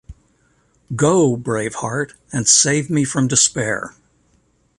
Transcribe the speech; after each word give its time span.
Go, 0.95 1.37
brave 1.37 1.75
heart, 1.75 2.15
and 2.33 2.47
save 2.47 2.89
me 2.89 3.03
from 3.03 3.27
despair. 3.27 3.93